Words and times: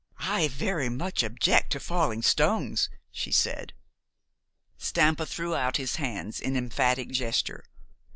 "I 0.25 0.47
very 0.47 0.89
much 0.89 1.21
object 1.21 1.73
to 1.73 1.79
falling 1.79 2.23
stones," 2.23 2.89
she 3.11 3.31
said. 3.31 3.71
Stampa 4.79 5.27
threw 5.27 5.53
out 5.53 5.77
his 5.77 5.97
hands 5.97 6.39
in 6.39 6.57
emphatic 6.57 7.09
gesture. 7.11 7.63